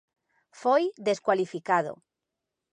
[0.61, 1.93] Foi descualificado.